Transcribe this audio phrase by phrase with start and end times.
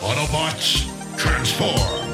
[0.00, 2.06] Autobots, transform!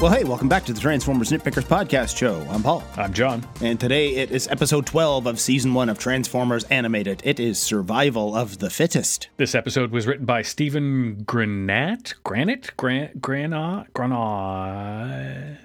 [0.00, 2.46] Well, hey, welcome back to the Transformers Nitpickers podcast show.
[2.50, 2.84] I'm Paul.
[2.96, 3.44] I'm John.
[3.60, 7.20] And today it is episode 12 of season 1 of Transformers Animated.
[7.24, 9.28] It is Survival of the Fittest.
[9.38, 15.58] This episode was written by Stephen Granat, Granite, Gran, Granat, Granat,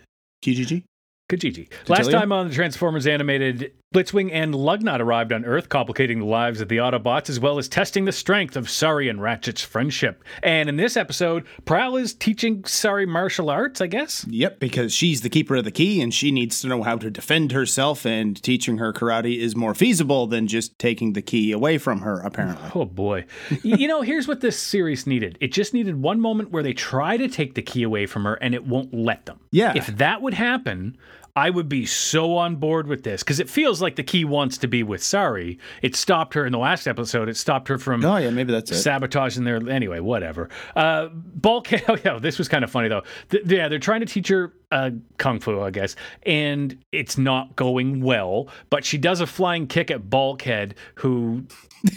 [0.43, 0.83] GGG?
[1.31, 1.69] Kijiji.
[1.87, 6.61] Last time on the Transformers Animated, Blitzwing and Lugnut arrived on Earth, complicating the lives
[6.61, 10.23] of the Autobots as well as testing the strength of Sari and Ratchet's friendship.
[10.41, 14.25] And in this episode, Prowl is teaching Sari martial arts, I guess.
[14.27, 17.11] Yep, because she's the keeper of the key and she needs to know how to
[17.11, 21.77] defend herself, and teaching her karate is more feasible than just taking the key away
[21.77, 22.71] from her, apparently.
[22.73, 23.25] Oh boy.
[23.61, 25.37] You know, here's what this series needed.
[25.39, 28.33] It just needed one moment where they try to take the key away from her
[28.35, 29.39] and it won't let them.
[29.51, 29.73] Yeah.
[29.75, 30.97] If that would happen,
[31.35, 34.59] I would be so on board with this because it feels like the key wants
[34.59, 35.57] to be with Sari.
[35.81, 37.27] It stopped her in the last episode.
[37.27, 38.75] It stopped her from Oh, yeah, maybe that's it.
[38.75, 43.43] sabotaging their anyway whatever uh bulkhead oh yeah this was kind of funny though Th-
[43.47, 48.01] yeah they're trying to teach her uh kung fu i guess and it's not going
[48.01, 51.45] well but she does a flying kick at bulkhead who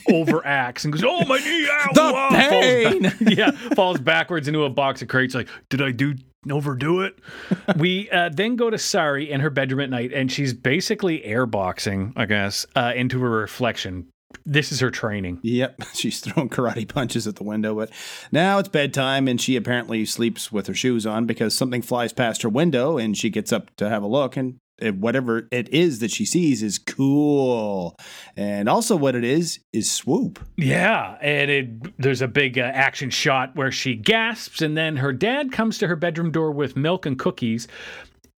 [0.09, 3.03] overacts and goes oh my knee ow, The ow," falls pain!
[3.03, 6.15] back- yeah falls backwards into a box of crates like did i do
[6.53, 7.19] overdo it.
[7.77, 12.13] We uh, then go to sari in her bedroom at night and she's basically airboxing
[12.17, 14.09] i guess uh, into her reflection.
[14.45, 15.41] This is her training.
[15.43, 17.91] Yep, she's throwing karate punches at the window, but
[18.33, 22.43] now it's bedtime and she apparently sleeps with her shoes on because something flies past
[22.43, 26.01] her window and she gets up to have a look and it, whatever it is
[26.01, 27.97] that she sees is cool.
[28.37, 30.39] And also what it is is swoop.
[30.57, 35.13] Yeah, and it, there's a big uh, action shot where she gasps, and then her
[35.13, 37.69] dad comes to her bedroom door with milk and cookies.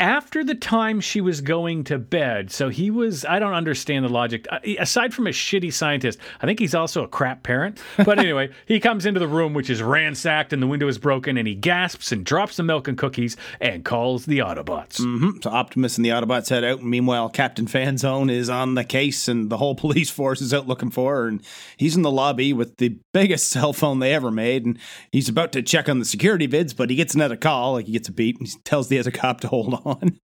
[0.00, 4.08] After the time she was going to bed, so he was, I don't understand the
[4.08, 4.46] logic.
[4.48, 7.80] Uh, Aside from a shitty scientist, I think he's also a crap parent.
[7.96, 11.36] But anyway, he comes into the room, which is ransacked and the window is broken,
[11.36, 15.00] and he gasps and drops the milk and cookies and calls the Autobots.
[15.00, 15.40] Mm-hmm.
[15.42, 19.50] So Optimus and the Autobots head out, meanwhile, Captain Fanzone is on the case, and
[19.50, 21.26] the whole police force is out looking for her.
[21.26, 21.42] And
[21.76, 24.78] he's in the lobby with the biggest cell phone they ever made, and
[25.10, 27.92] he's about to check on the security vids, but he gets another call, like he
[27.92, 29.87] gets a beat, and he tells the other cop to hold on.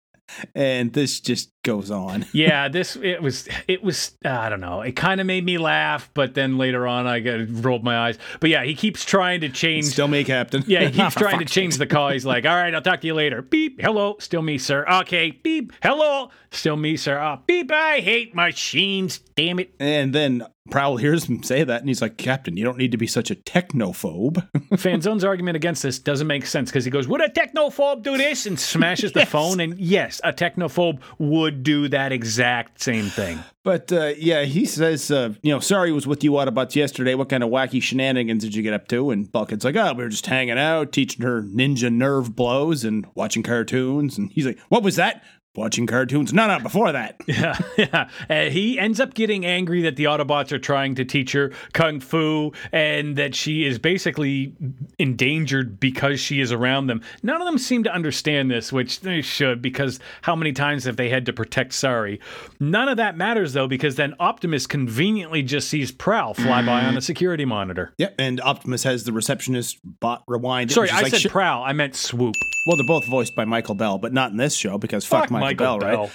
[0.54, 2.24] And this just goes on.
[2.32, 4.80] yeah, this it was it was I don't know.
[4.80, 8.18] It kind of made me laugh, but then later on I got rolled my eyes.
[8.38, 9.86] But yeah, he keeps trying to change.
[9.86, 10.62] Still me, Captain.
[10.66, 12.10] yeah, he keeps trying to change the call.
[12.10, 14.86] He's like, "All right, I'll talk to you later." Beep, hello, still me, sir.
[14.88, 17.18] Okay, beep, hello, still me, sir.
[17.18, 19.18] Oh, beep, I hate machines.
[19.36, 19.74] Damn it.
[19.78, 22.96] And then Prowl hears him say that, and he's like, Captain, you don't need to
[22.96, 24.48] be such a technophobe.
[24.72, 28.46] Fanzone's argument against this doesn't make sense because he goes, "Would a technophobe do this?"
[28.46, 29.60] and smashes the phone.
[29.60, 33.40] And yes, a technophobe would do that exact same thing.
[33.64, 37.14] but uh, yeah, he says, uh, you know, Sari was with you Autobots yesterday.
[37.14, 39.10] What kind of wacky shenanigans did you get up to?
[39.10, 43.06] And Bucket's like, oh, we were just hanging out, teaching her ninja nerve blows and
[43.14, 44.18] watching cartoons.
[44.18, 45.24] And he's like, what was that?
[45.60, 46.32] Watching cartoons?
[46.32, 47.20] No, no, before that.
[47.26, 48.08] Yeah, yeah.
[48.28, 52.00] Uh, he ends up getting angry that the Autobots are trying to teach her kung
[52.00, 54.54] fu and that she is basically
[54.98, 57.02] endangered because she is around them.
[57.22, 60.96] None of them seem to understand this, which they should, because how many times have
[60.96, 62.20] they had to protect Sari?
[62.58, 66.96] None of that matters though, because then Optimus conveniently just sees Prowl fly by on
[66.96, 67.92] a security monitor.
[67.98, 68.14] Yep.
[68.18, 70.70] And Optimus has the receptionist bot rewind.
[70.70, 71.62] it, Sorry, I like, said "Shit." Prowl.
[71.62, 72.34] I meant swoop.
[72.66, 75.30] Well, they're both voiced by Michael Bell, but not in this show because fuck, Fuck
[75.30, 76.10] Michael, Michael Bell, right?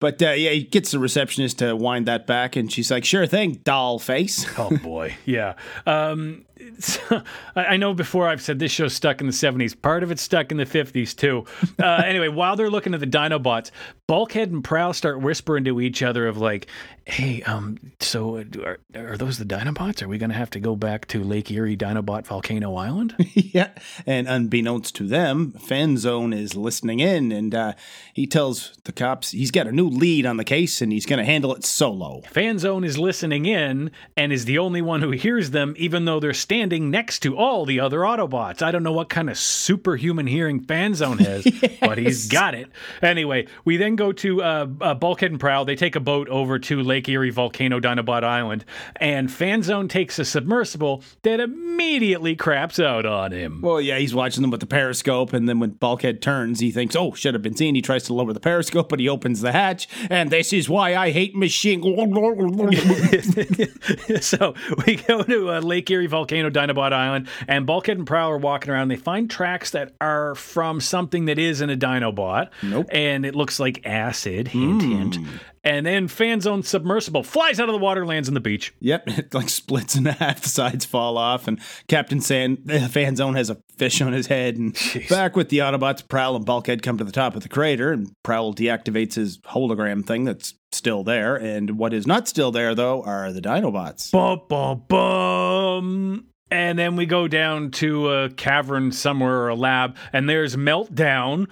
[0.00, 3.26] But uh, yeah, he gets the receptionist to wind that back, and she's like, "Sure
[3.26, 5.54] thing, doll face." Oh boy, yeah.
[5.86, 6.44] Um,
[7.10, 7.22] I
[7.56, 9.80] I know before I've said this show's stuck in the '70s.
[9.80, 11.44] Part of it's stuck in the '50s too.
[11.78, 13.70] Uh, anyway, while they're looking at the Dinobots,
[14.06, 16.66] Bulkhead and Prowl start whispering to each other of like,
[17.04, 20.02] "Hey, um, so uh, are, are those the Dinobots?
[20.02, 23.70] Are we going to have to go back to Lake Erie Dinobot Volcano Island?" yeah,
[24.06, 27.72] and unbeknownst to them, Fanzone is listening in, and uh,
[28.14, 31.18] he tells the cops he's got a new lead on the case, and he's going
[31.18, 32.22] to handle it solo.
[32.32, 36.34] Fanzone is listening in and is the only one who hears them, even though they're
[36.48, 38.62] standing next to all the other Autobots.
[38.62, 41.46] I don't know what kind of superhuman hearing Fanzone has,
[41.82, 42.70] but he's got it.
[43.02, 45.66] Anyway, we then go to uh, uh, Bulkhead and Prowl.
[45.66, 48.64] They take a boat over to Lake Erie Volcano Dinobot Island,
[48.96, 53.60] and Fanzone takes a submersible that immediately craps out on him.
[53.60, 56.96] Well, yeah, he's watching them with the periscope, and then when Bulkhead turns, he thinks,
[56.96, 59.52] "Oh, should have been seen." He tries to lower the periscope, but he opens the
[59.52, 61.82] hatch, and this is why I hate machine.
[64.22, 64.54] so
[64.86, 68.38] we go to uh, Lake Erie Volcano Volcano Dinobot Island, and Bulkhead and Prowl are
[68.38, 68.88] walking around.
[68.88, 72.50] They find tracks that are from something that isn't a Dinobot.
[72.62, 72.86] Nope.
[72.90, 74.48] And it looks like acid.
[74.48, 75.16] Hint, hint.
[75.16, 75.26] Hmm.
[75.64, 78.74] And then Fanzone submersible flies out of the water, lands on the beach.
[78.80, 80.40] Yep, it like splits in half.
[80.40, 84.56] The sides fall off, and Captain Sand Fanzone has a fish on his head.
[84.56, 84.76] And
[85.08, 88.12] back with the Autobots, Prowl and Bulkhead come to the top of the crater, and
[88.22, 91.36] Prowl deactivates his hologram thing that's still there.
[91.36, 94.12] And what is not still there, though, are the Dinobots.
[94.12, 96.24] Bum, bum, bum.
[96.50, 101.48] And then we go down to a cavern somewhere or a lab, and there's Meltdown.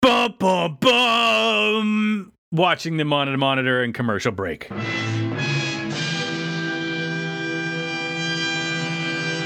[0.00, 2.32] Bum, bum, bum.
[2.50, 4.70] Watching them on a monitor and commercial break.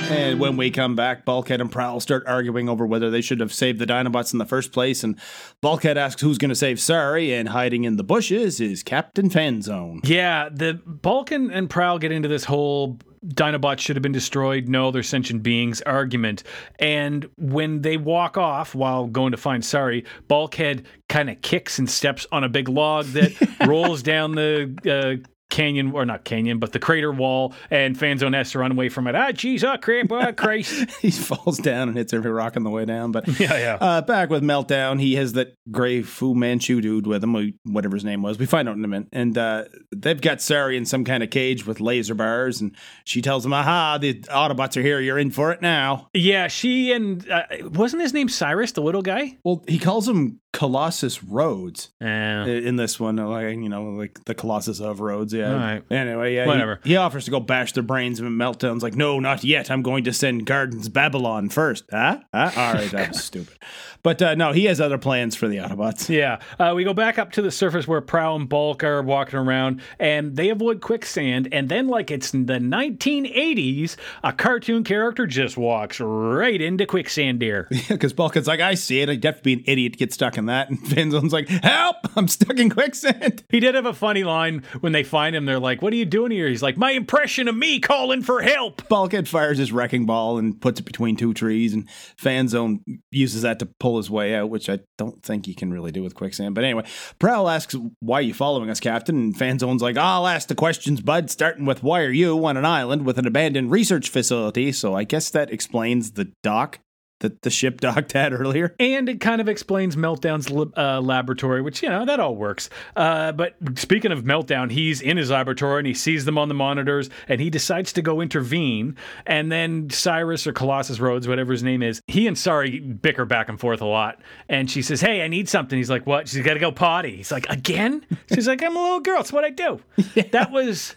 [0.08, 3.52] And when we come back, Bulkhead and Prowl start arguing over whether they should have
[3.52, 5.02] saved the Dinobots in the first place.
[5.02, 5.18] And
[5.60, 10.06] Bulkhead asks who's going to save Sari, and hiding in the bushes is Captain Fanzone.
[10.06, 14.68] Yeah, the Bulkhead and Prowl get into this whole Dinobots should have been destroyed.
[14.68, 16.42] No, they're sentient beings argument.
[16.78, 21.88] And when they walk off while going to find Sari, Bulkhead kind of kicks and
[21.88, 23.32] steps on a big log that
[23.66, 28.50] rolls down the uh, canyon, or not canyon, but the crater wall, and Fanzone has
[28.52, 29.14] to run away from it.
[29.14, 30.90] Ah, jeez, oh, crap, oh, Christ.
[31.00, 33.12] he falls down and hits every rock on the way down.
[33.12, 33.78] But Yeah, yeah.
[33.80, 38.04] Uh, back with Meltdown, he has that gray Fu Manchu dude with him, whatever his
[38.04, 38.38] name was.
[38.38, 39.08] We find out in a minute.
[39.12, 39.64] And uh,
[39.94, 43.52] they've got Sari in some kind of cage with laser bars, and she tells him,
[43.52, 45.00] Aha, the Autobots are here.
[45.00, 46.08] You're in for it now.
[46.14, 49.38] yeah, she and uh, wasn't his name Cyrus, the little guy?
[49.44, 52.04] Well, he calls him Colossus Rhodes Uh,
[52.46, 55.32] in this one, like, you know, like the Colossus of Rhodes.
[55.32, 55.52] Yeah.
[55.52, 55.82] Right.
[55.90, 56.46] Anyway, yeah.
[56.46, 56.80] Whatever.
[56.84, 59.70] He, offers to go bash their brains, and Meltdown's like, No, not yet.
[59.70, 61.84] I'm going to send Gardens Babylon first.
[61.90, 62.20] Huh?
[62.34, 62.50] Huh?
[62.56, 63.56] All right, that was stupid.
[64.02, 66.08] But uh, no, he has other plans for the Autobots.
[66.08, 69.38] Yeah, uh, we go back up to the surface where Prowl and Bulk are walking
[69.38, 71.48] around, and they avoid quicksand.
[71.52, 77.68] And then, like it's the 1980s, a cartoon character just walks right into quicksand there.
[77.88, 79.08] Because Bulkhead's like, I see it.
[79.10, 80.70] I'd have to be an idiot to get stuck in that.
[80.70, 81.96] And Fanzone's like, Help!
[82.16, 83.44] I'm stuck in quicksand.
[83.48, 85.46] he did have a funny line when they find him.
[85.46, 88.42] They're like, "What are you doing here?" He's like, "My impression of me calling for
[88.42, 91.88] help." Bulkhead fires his wrecking ball and puts it between two trees, and
[92.20, 92.80] Fanzone
[93.10, 96.02] uses that to pull his way out, which I don't think he can really do
[96.02, 96.54] with quicksand.
[96.54, 96.84] But anyway,
[97.18, 99.16] Prowl asks, Why are you following us, Captain?
[99.16, 102.64] And Fanzone's like, I'll ask the questions, bud, starting with why are you on an
[102.64, 104.72] island with an abandoned research facility?
[104.72, 106.80] So I guess that explains the dock
[107.22, 108.74] that the ship docked at earlier.
[108.78, 112.70] And it kind of explains Meltdown's uh, laboratory, which, you know, that all works.
[112.94, 116.54] Uh, but speaking of Meltdown, he's in his laboratory and he sees them on the
[116.54, 118.96] monitors and he decides to go intervene.
[119.26, 123.48] And then Cyrus or Colossus Rhodes, whatever his name is, he and Sari bicker back
[123.48, 124.20] and forth a lot.
[124.48, 125.76] And she says, Hey, I need something.
[125.76, 126.28] He's like, What?
[126.28, 127.16] She's got to go potty.
[127.16, 128.04] He's like, Again?
[128.32, 129.20] She's like, I'm a little girl.
[129.20, 129.80] It's what I do.
[130.32, 130.96] That was.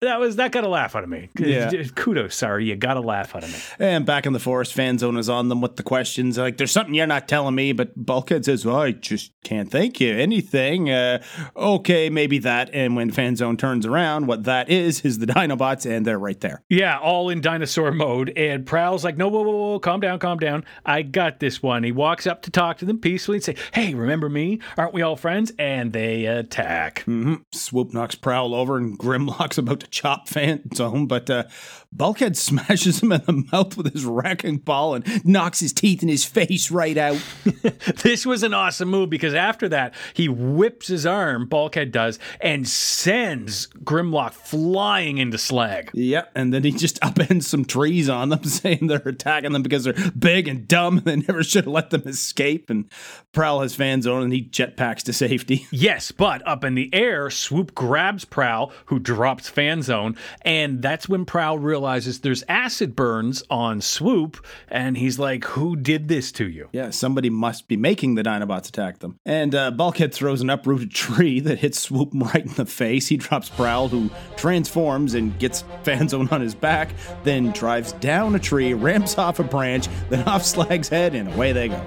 [0.00, 1.28] That was that got a laugh out of me.
[1.36, 1.70] Yeah.
[1.96, 3.58] Kudos, Sari, you got a laugh out of me.
[3.80, 6.38] And back in the forest, Fanzone is on them with the questions.
[6.38, 10.00] Like, there's something you're not telling me, but Bulkhead says, well, I just can't think
[10.00, 10.88] you anything.
[10.88, 11.20] Uh,
[11.56, 12.70] okay, maybe that.
[12.72, 16.62] And when Fanzone turns around, what that is, is the Dinobots, and they're right there.
[16.68, 18.32] Yeah, all in dinosaur mode.
[18.36, 20.64] And Prowl's like, no, whoa, whoa, whoa, calm down, calm down.
[20.86, 21.82] I got this one.
[21.82, 24.60] He walks up to talk to them peacefully and say, hey, remember me?
[24.76, 25.50] Aren't we all friends?
[25.58, 27.02] And they attack.
[27.02, 31.44] hmm Swoop knocks Prowl over, and Grimlock's about to chop Fanzone, but uh,
[31.92, 36.08] Bulkhead smashes him in the mouth with his wrecking ball and knocks his teeth in
[36.08, 37.18] his face right out.
[38.02, 42.68] This was an awesome move because after that, he whips his arm, Bulkhead does, and
[42.68, 45.90] sends Grimlock flying into slag.
[45.92, 49.84] Yep, and then he just upends some trees on them, saying they're attacking them because
[49.84, 52.70] they're big and dumb and they never should have let them escape.
[52.70, 52.90] And
[53.32, 55.66] Prowl has Fanzone and he jetpacks to safety.
[55.70, 61.24] Yes, but up in the air, Swoop grabs Prowl, who drops Fanzone, and that's when
[61.24, 66.68] Prowl realizes there's acid burns on Swoop, and he's like, Who did this to you?
[66.72, 69.18] Yeah, somebody must be making the Dinobots attack them.
[69.24, 73.08] And uh, Bulkhead throws an uprooted tree that hits Swoop right in the face.
[73.08, 76.90] He drops Prowl, who transforms and gets Fanzone on his back,
[77.24, 81.52] then drives down a tree, ramps off a branch, then off Slag's head, and away
[81.52, 81.80] they go.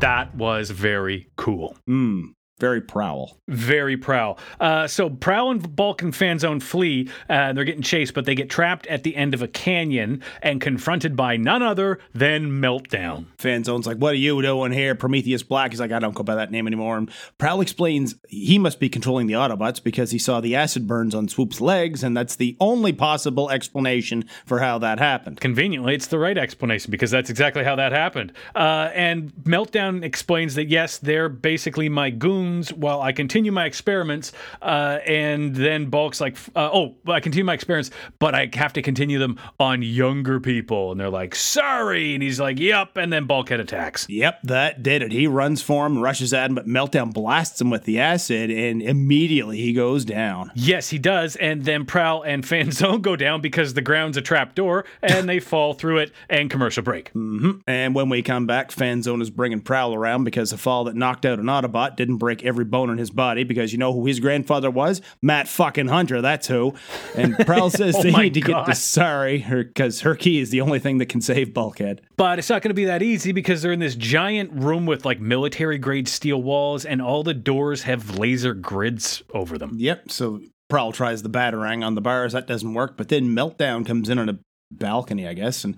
[0.00, 1.76] That was very cool.
[1.86, 2.28] Hmm,
[2.60, 3.38] very Prowl.
[3.48, 4.38] Very Prowl.
[4.60, 7.08] Uh, so Prowl and Bulkhead and Fanzone flee.
[7.28, 10.60] Uh, they're getting chased, but they get trapped at the end of a canyon and
[10.60, 13.24] confronted by none other than Meltdown.
[13.38, 14.94] Fanzone's like, What are you doing here?
[14.94, 15.72] Prometheus Black.
[15.72, 16.98] He's like, I don't go by that name anymore.
[16.98, 21.14] And Prowl explains he must be controlling the Autobots because he saw the acid burns
[21.14, 25.40] on Swoop's legs, and that's the only possible explanation for how that happened.
[25.40, 28.32] Conveniently, it's the right explanation because that's exactly how that happened.
[28.54, 33.64] Uh, and Meltdown explains that yes, they're basically my goons wounds while I continue my
[33.64, 34.32] experiments.
[34.60, 38.82] Uh, and then Bulk's like, uh, oh, I continue my experiments, but I have to
[38.82, 40.90] continue them on younger people.
[40.90, 42.14] And they're like, sorry.
[42.14, 42.96] And he's like, yep.
[42.96, 44.06] And then Bulkhead attacks.
[44.08, 45.12] Yep, that did it.
[45.12, 48.82] He runs for him, rushes at him, but Meltdown blasts him with the acid, and
[48.82, 50.50] immediately he goes down.
[50.54, 51.36] Yes, he does.
[51.36, 55.40] And then Prowl and Fanzone go down because the ground's a trap door and they
[55.40, 57.10] fall through it and commercial break.
[57.10, 60.96] hmm And when we come back, Fanzone is bringing Prowl around because the fall that
[60.96, 64.06] knocked out an Autobot didn't break every bone in his body because you know who
[64.06, 65.00] his grandfather was?
[65.22, 66.74] Matt fucking Hunter, that's who.
[67.16, 70.60] And Prowl says Oh they need to get to Sari because her key is the
[70.60, 72.02] only thing that can save Bulkhead.
[72.16, 75.04] But it's not going to be that easy because they're in this giant room with
[75.04, 79.72] like military grade steel walls and all the doors have laser grids over them.
[79.76, 83.84] Yep, so Prowl tries the batarang on the bars, that doesn't work, but then Meltdown
[83.84, 84.38] comes in on a
[84.70, 85.76] balcony, I guess, and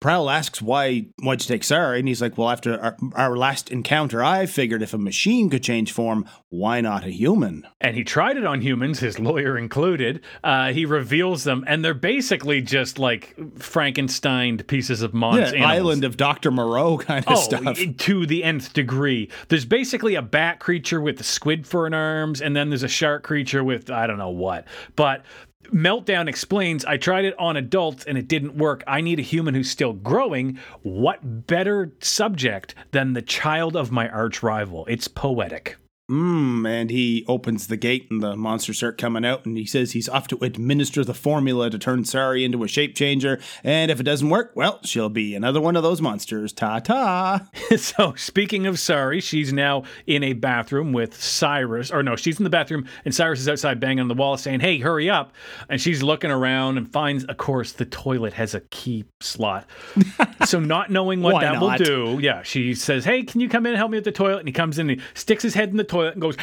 [0.00, 3.70] Prowl asks why why'd you take Sari, and he's like, Well, after our, our last
[3.70, 7.68] encounter, I figured if a machine could change form, why not a human?
[7.80, 10.20] And he tried it on humans, his lawyer included.
[10.42, 15.52] Uh, he reveals them, and they're basically just like Frankenstein pieces of monsters.
[15.60, 16.50] Yeah, Island of Dr.
[16.50, 17.78] Moreau kind of Oh, stuff.
[17.98, 19.30] to the nth degree.
[19.48, 23.22] There's basically a bat creature with squid for an arms, and then there's a shark
[23.22, 24.66] creature with I don't know what.
[24.96, 25.24] But
[25.64, 28.82] Meltdown explains, I tried it on adults and it didn't work.
[28.86, 30.58] I need a human who's still growing.
[30.82, 34.84] What better subject than the child of my arch rival?
[34.86, 35.76] It's poetic.
[36.10, 39.92] Mmm, and he opens the gate and the monsters start coming out and he says
[39.92, 43.38] he's off to administer the formula to turn Sari into a shape changer.
[43.62, 46.52] And if it doesn't work, well, she'll be another one of those monsters.
[46.52, 47.46] Ta ta.
[47.76, 51.92] so, speaking of Sari, she's now in a bathroom with Cyrus.
[51.92, 54.58] Or no, she's in the bathroom and Cyrus is outside banging on the wall saying,
[54.58, 55.32] Hey, hurry up.
[55.68, 59.68] And she's looking around and finds, of course, the toilet has a key slot.
[60.46, 61.78] so, not knowing what that not?
[61.78, 64.10] will do, yeah, she says, Hey, can you come in and help me with the
[64.10, 64.40] toilet?
[64.40, 66.36] And he comes in and he sticks his head in the toilet and goes,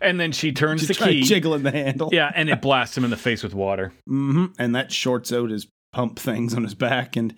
[0.00, 1.22] and then she turns the key.
[1.22, 2.10] jiggling the handle.
[2.12, 3.92] Yeah, and it blasts him in the face with water.
[4.06, 7.16] hmm And that shorts out his pump things on his back.
[7.16, 7.32] And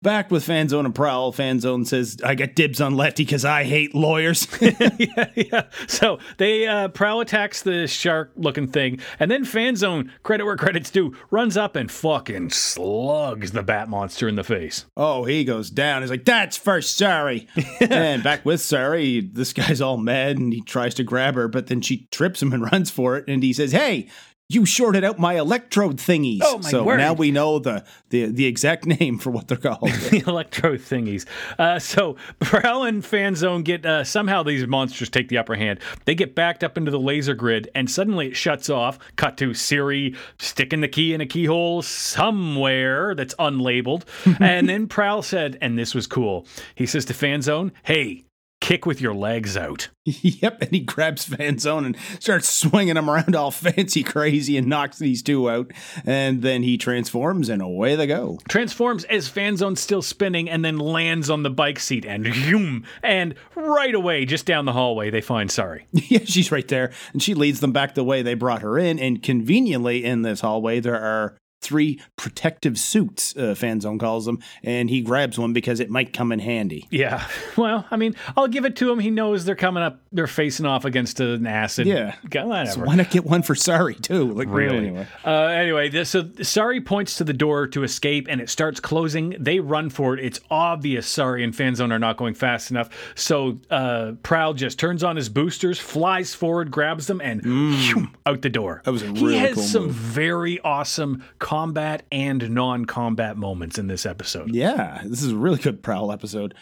[0.00, 3.92] back with Fanzone and Prowl, Fanzone says, I get dibs on Letty because I hate
[3.92, 4.46] lawyers.
[4.60, 5.62] yeah, yeah.
[5.88, 10.90] So they uh, Prowl attacks the shark looking thing, and then Fanzone, credit where credit's
[10.92, 14.86] due, runs up and fucking slugs the bat monster in the face.
[14.96, 16.02] oh, he goes down.
[16.02, 17.48] He's like, that's first Sari.
[17.80, 21.66] and back with Sari, this guy's all mad and he tries to grab her, but
[21.66, 23.24] then she trips him and runs for it.
[23.26, 24.08] And he says, Hey,
[24.48, 26.40] you shorted out my electrode thingies.
[26.42, 26.98] Oh, my so word.
[26.98, 29.90] now we know the, the the exact name for what they're called.
[30.10, 31.24] the electro thingies.
[31.58, 35.80] Uh, so Prowl and Fanzone get uh, somehow these monsters take the upper hand.
[36.04, 38.98] They get backed up into the laser grid, and suddenly it shuts off.
[39.16, 44.04] Cut to Sari sticking the key in a keyhole somewhere that's unlabeled,
[44.40, 46.46] and then Prowl said, and this was cool.
[46.74, 48.24] He says to Fanzone, "Hey."
[48.64, 49.90] Kick with your legs out.
[50.06, 54.98] yep, and he grabs Fanzone and starts swinging him around all fancy crazy and knocks
[54.98, 55.70] these two out.
[56.06, 58.38] And then he transforms and away they go.
[58.48, 62.86] transforms as Fanzone's still spinning and then lands on the bike seat and zoom.
[63.02, 65.86] And right away, just down the hallway, they find Sari.
[66.08, 66.90] Yeah, she's right there.
[67.12, 68.98] And she leads them back the way they brought her in.
[68.98, 74.38] And conveniently, in this hallway, there are three protective suits, uh, Fanzone calls them.
[74.62, 76.86] And he grabs one because it might come in handy.
[76.90, 77.26] Yeah.
[77.56, 78.98] Well, I mean, I'll give it to him.
[78.98, 81.86] He knows they're coming up, they're facing off against an acid.
[81.86, 82.16] Yeah.
[82.32, 82.84] Whatever.
[82.84, 84.32] Why not get one for Sari, too?
[84.32, 84.78] Like, Really?
[84.88, 85.06] Anyway.
[85.24, 89.36] Uh, anyway, this, so Sari points to the door to escape and it starts closing.
[89.38, 90.24] They run for it.
[90.24, 92.90] It's obvious Sari and Fanzone are not going fast enough.
[93.14, 98.42] So uh, Prowl just turns on his boosters, flies forward, grabs them, and phew, out
[98.42, 98.82] the door.
[98.84, 99.92] That was a he has cool some move.
[99.94, 101.22] very awesome
[101.54, 104.52] combat and non combat moments in this episode.
[104.52, 106.52] Yeah, this is a really good Prowl episode.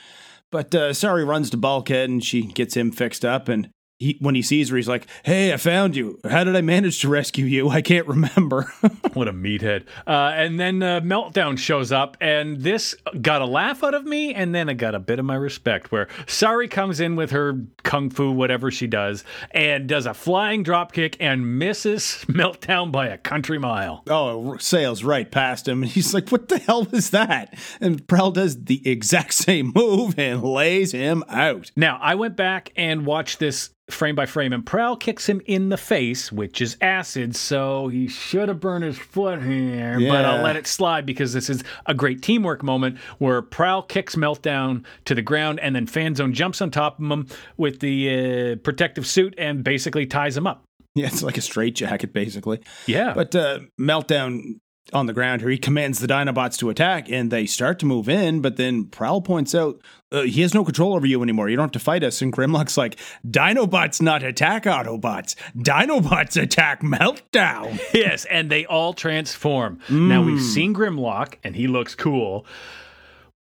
[0.51, 3.49] But uh, Sari runs to Bulkhead and she gets him fixed up.
[3.49, 3.71] And
[4.03, 6.19] he, when he sees her, he's like, Hey, I found you.
[6.29, 7.69] How did I manage to rescue you?
[7.69, 8.73] I can't remember.
[9.13, 9.85] What a meathead.
[10.07, 14.33] Uh, and then uh, Meltdown shows up, and this got a laugh out of me,
[14.33, 15.93] and then it got a bit of my respect.
[15.93, 20.63] Where Sari comes in with her kung fu, whatever she does, and does a flying
[20.63, 24.03] drop kick and misses Meltdown by a country mile.
[24.09, 25.83] oh, sails right past him.
[25.83, 27.55] And he's like, What the hell was that?
[27.83, 31.71] And Prowl does the exact same move and lays him out.
[31.77, 35.69] Now, I went back and watched this frame by frame, and Prowl kicks him in
[35.69, 40.43] the face, which is acid, so he should have burned his foot here, but I'll
[40.43, 45.15] let it slide because this is a great teamwork moment where Prowl kicks Meltdown to
[45.15, 49.35] the ground, and then Fanzone jumps on top of him with the uh, protective suit
[49.39, 50.65] and basically ties him up.
[50.95, 52.61] Yeah, it's like a straitjacket, basically.
[52.87, 53.15] Yeah.
[53.15, 54.61] But uh, Meltdown
[54.93, 55.51] on the ground here.
[55.51, 58.41] He commands the Dinobots to attack, and they start to move in.
[58.41, 61.49] But then Prowl points out uh, he has no control over you anymore.
[61.49, 62.21] You don't have to fight us.
[62.21, 62.97] And Grimlock's like,
[63.27, 65.35] Dinobots not attack Autobots.
[65.57, 67.81] Dinobots attack Meltdown.
[67.95, 69.79] yes, and they all transform.
[69.89, 72.47] Now we've seen Grimlock, and he looks cool.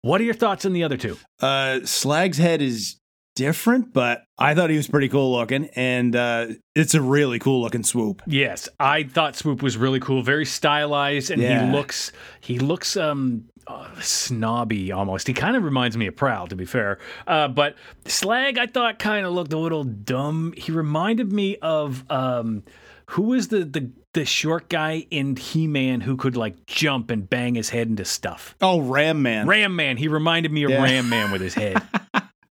[0.01, 1.17] What are your thoughts on the other two?
[1.41, 2.97] Uh, Slag's head is
[3.35, 7.61] different, but I thought he was pretty cool looking, and uh, it's a really cool
[7.61, 8.21] looking swoop.
[8.25, 11.65] Yes, I thought Swoop was really cool, very stylized, and Yeah.
[11.67, 12.11] he looks
[12.41, 15.27] he looks um uh, snobby almost.
[15.27, 16.99] He kind of reminds me of Prowl, to be fair.
[17.25, 17.75] Uh, but
[18.05, 20.53] Slag, I thought kind of looked a little dumb.
[20.55, 22.63] He reminded me of um
[23.11, 27.29] who was the the the short guy in He Man who could like jump and
[27.29, 28.55] bang his head into stuff.
[28.61, 29.45] Oh, Ram Man.
[29.47, 29.97] Ram Man.
[29.97, 30.81] He reminded me of Yeah.
[30.83, 31.81] Ram Man with his head.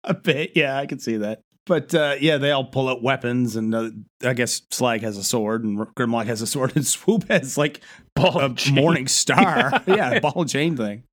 [0.10, 1.43] A bit, yeah, I can see that.
[1.65, 3.89] But uh, yeah, they all pull out weapons, and uh,
[4.22, 7.79] I guess Slag has a sword, and Grimlock has a sword, and Swoop has like
[8.15, 8.75] Ball a chain.
[8.75, 9.82] morning star.
[9.88, 11.03] yeah, ball chain thing.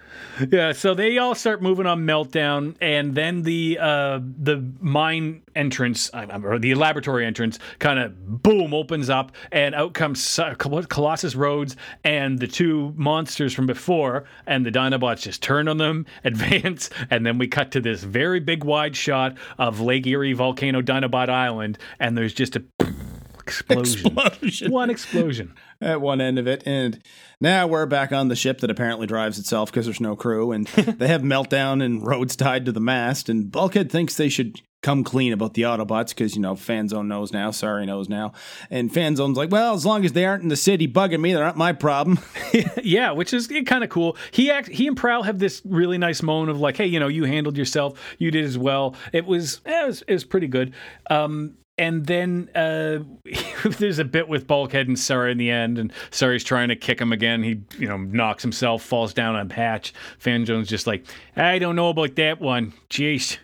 [0.50, 6.11] Yeah, so they all start moving on Meltdown, and then the uh, the mine entrance
[6.12, 12.38] or the laboratory entrance kind of boom opens up, and out comes Colossus Rhodes and
[12.40, 17.38] the two monsters from before, and the Dinobots just turn on them, advance, and then
[17.38, 22.19] we cut to this very big wide shot of Lake Erie Volcano Dinobot Island, and
[22.19, 22.64] there's just a
[23.40, 24.73] explosion, Explosion.
[24.73, 25.54] one explosion.
[25.83, 26.63] At one end of it.
[26.67, 27.03] And
[27.41, 30.53] now we're back on the ship that apparently drives itself because there's no crew.
[30.53, 33.29] And they have meltdown and Rhodes tied to the mast.
[33.29, 37.33] And Bulkhead thinks they should come clean about the Autobots because, you know, Fanzone knows
[37.33, 37.51] now.
[37.51, 38.33] Sari knows now.
[38.71, 41.45] And Fanzone's like, well, as long as they aren't in the city bugging me, they're
[41.45, 42.19] not my problem.
[42.83, 44.17] Yeah, which is kind of cool.
[44.31, 47.09] He act, he and Prowl have this really nice moment of like, hey, you know,
[47.09, 48.97] you handled yourself, you did as well.
[49.13, 50.75] It was eh, it was, it was pretty good.
[51.09, 52.99] Um, and then uh,
[53.79, 57.00] there's a bit with Bulkhead and Sari in the end, and Sari's trying to kick
[57.00, 57.43] him again.
[57.43, 59.93] He, you know, knocks himself, falls down on a patch.
[60.19, 61.05] Fanzone just like,
[61.37, 62.73] I don't know about that one.
[62.89, 63.39] Jeez.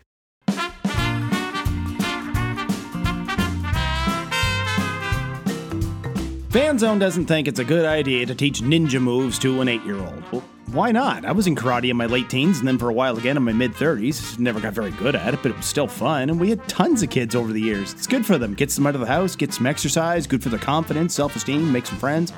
[6.56, 9.98] Fanzone doesn't think it's a good idea to teach ninja moves to an eight year
[9.98, 10.42] old.
[10.76, 11.24] Why not?
[11.24, 13.42] I was in karate in my late teens and then for a while again in
[13.42, 14.38] my mid 30s.
[14.38, 16.28] Never got very good at it, but it was still fun.
[16.28, 17.94] And we had tons of kids over the years.
[17.94, 18.52] It's good for them.
[18.52, 21.72] Gets them out of the house, gets some exercise, good for their confidence, self esteem,
[21.72, 22.30] makes some friends.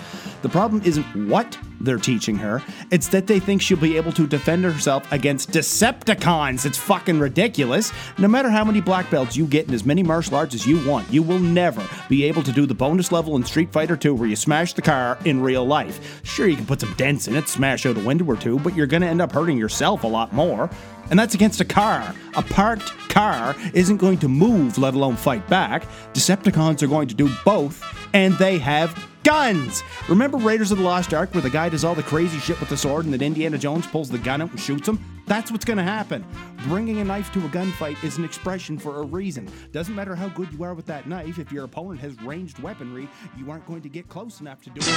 [0.42, 4.26] The problem isn't what they're teaching her, it's that they think she'll be able to
[4.26, 6.66] defend herself against Decepticons.
[6.66, 7.92] It's fucking ridiculous.
[8.18, 10.84] No matter how many black belts you get in as many martial arts as you
[10.86, 14.14] want, you will never be able to do the bonus level in Street Fighter 2
[14.14, 16.20] where you smash the car in real life.
[16.24, 18.74] Sure, you can put some dents in it, smash out a window or two, but
[18.74, 20.70] you're gonna end up hurting yourself a lot more.
[21.10, 22.14] And that's against a car.
[22.34, 25.84] A parked car isn't going to move, let alone fight back.
[26.12, 29.82] Decepticons are going to do both, and they have guns.
[30.08, 32.68] Remember Raiders of the Lost Ark where the guy does all the crazy shit with
[32.68, 35.17] the sword and then Indiana Jones pulls the gun out and shoots him?
[35.28, 36.24] That's what's going to happen.
[36.64, 39.48] Bringing a knife to a gunfight is an expression for a reason.
[39.72, 43.08] Doesn't matter how good you are with that knife, if your opponent has ranged weaponry,
[43.36, 44.88] you aren't going to get close enough to do it.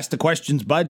[0.00, 0.86] Ask the questions, bud.